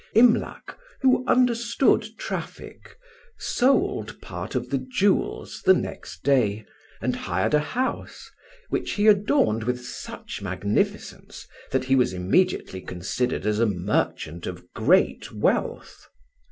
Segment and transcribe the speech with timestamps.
[0.15, 2.97] Imlac, who understood traffic,
[3.37, 6.65] sold part of the jewels the next day,
[7.03, 8.27] and hired a house,
[8.69, 14.73] which he adorned with such magnificence that he was immediately considered as a merchant of
[14.73, 16.07] great wealth.